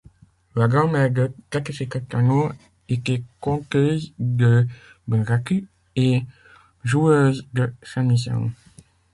[0.55, 2.49] La grand-mère de Takeshi Kitano
[2.89, 4.65] était conteuse de
[5.07, 6.23] bunraku et
[6.83, 8.51] joueuse de shamisen.